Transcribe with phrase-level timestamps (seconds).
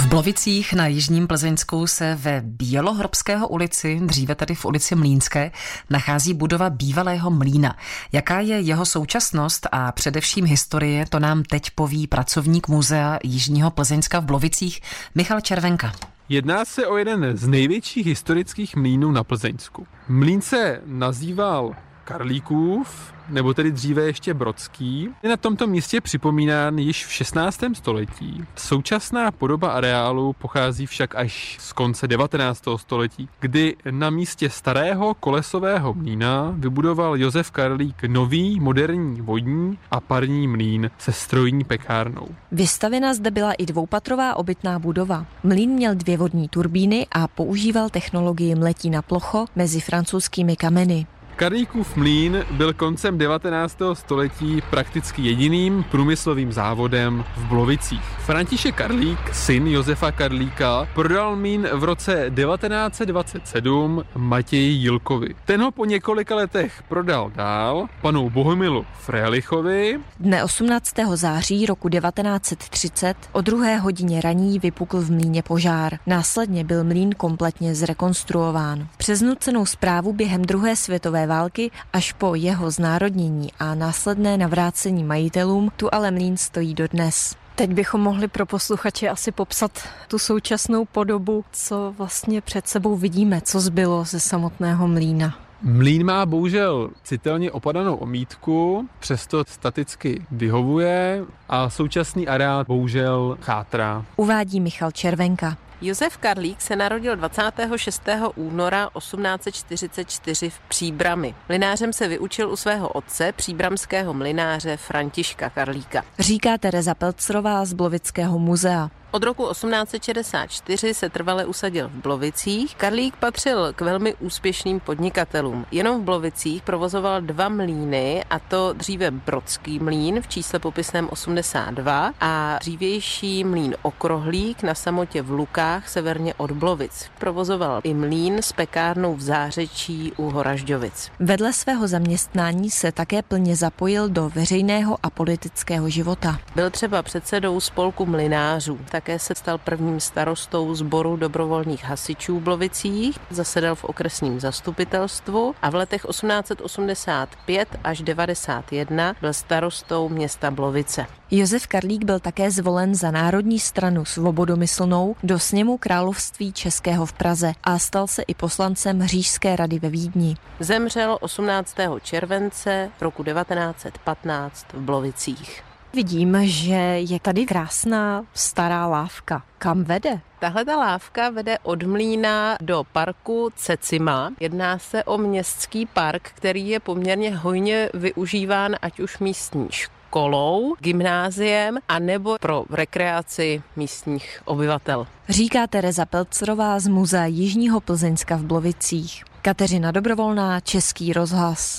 [0.00, 5.52] V Blovicích na Jižním Plzeňsku se ve Bělohrbského ulici, dříve tady v ulici Mlínské,
[5.90, 7.76] nachází budova bývalého mlína.
[8.12, 14.20] Jaká je jeho současnost a především historie, to nám teď poví pracovník muzea Jižního Plzeňska
[14.20, 14.80] v Blovicích
[15.14, 15.92] Michal Červenka.
[16.28, 19.86] Jedná se o jeden z největších historických mlínů na Plzeňsku.
[20.08, 27.06] Mlín se nazýval Karlíkův, nebo tedy dříve ještě Brodský, je na tomto místě připomínán již
[27.06, 27.60] v 16.
[27.74, 28.44] století.
[28.56, 32.64] Současná podoba areálu pochází však až z konce 19.
[32.76, 40.48] století, kdy na místě starého kolesového mlína vybudoval Josef Karlík nový moderní vodní a parní
[40.48, 42.28] mlín se strojní pekárnou.
[42.52, 45.26] Vystavena zde byla i dvoupatrová obytná budova.
[45.44, 51.06] Mlín měl dvě vodní turbíny a používal technologii mletí na plocho mezi francouzskými kameny.
[51.40, 53.78] Karlíkův mlín byl koncem 19.
[53.92, 58.02] století prakticky jediným průmyslovým závodem v Blovicích.
[58.18, 65.34] František Karlík, syn Josefa Karlíka, prodal mlín v roce 1927 Matěji Jilkovi.
[65.44, 70.00] Ten ho po několika letech prodal dál panu Bohumilu Frelichovi.
[70.20, 70.94] Dne 18.
[71.14, 75.98] září roku 1930 o druhé hodině raní vypukl v mlíně požár.
[76.06, 78.88] Následně byl mlín kompletně zrekonstruován.
[78.96, 85.70] Přes nucenou zprávu během druhé světové války až po jeho znárodnění a následné navrácení majitelům
[85.76, 87.36] tu ale mlín stojí dodnes.
[87.54, 89.70] Teď bychom mohli pro posluchače asi popsat
[90.08, 95.38] tu současnou podobu, co vlastně před sebou vidíme, co zbylo ze samotného mlína.
[95.62, 104.04] Mlín má bohužel citelně opadanou omítku, přesto staticky vyhovuje a současný areál bohužel chátrá.
[104.16, 105.56] Uvádí Michal Červenka.
[105.82, 108.02] Josef Karlík se narodil 26.
[108.34, 111.34] února 1844 v Příbrami.
[111.48, 116.04] Mlinářem se vyučil u svého otce, příbramského mlináře Františka Karlíka.
[116.18, 118.90] Říká Tereza Pelcrová z Blovického muzea.
[119.12, 122.76] Od roku 1864 se trvale usadil v Blovicích.
[122.76, 125.66] Karlík patřil k velmi úspěšným podnikatelům.
[125.70, 132.12] Jenom v Blovicích provozoval dva mlíny, a to dříve Brodský mlín v čísle popisném 82
[132.20, 137.10] a dřívější mlín Okrohlík na samotě v Lukách severně od Blovic.
[137.18, 141.10] Provozoval i mlín s pekárnou v Zářečí u Horažďovic.
[141.20, 146.38] Vedle svého zaměstnání se také plně zapojil do veřejného a politického života.
[146.54, 148.78] Byl třeba předsedou spolku mlinářů.
[149.00, 155.70] Také se stal prvním starostou sboru dobrovolných hasičů v Blovicích, zasedal v okresním zastupitelstvu a
[155.70, 161.06] v letech 1885 až 91 byl starostou města Blovice.
[161.30, 167.52] Josef Karlík byl také zvolen za Národní stranu svobodomyslnou do sněmu království Českého v Praze
[167.64, 170.36] a stal se i poslancem Řížské rady ve Vídni.
[170.58, 171.76] Zemřel 18.
[172.02, 175.69] července roku 1915 v Blovicích.
[175.94, 179.42] Vidím, že je tady krásná stará lávka.
[179.58, 180.20] Kam vede?
[180.38, 184.32] Tahle ta lávka vede od Mlína do parku Cecima.
[184.40, 191.78] Jedná se o městský park, který je poměrně hojně využíván ať už místní školou, gymnáziem
[191.88, 195.06] a nebo pro rekreaci místních obyvatel.
[195.28, 199.24] Říká Tereza Pelcrová z Muzea Jižního Plzeňska v Blovicích.
[199.42, 201.78] Kateřina Dobrovolná, Český rozhlas.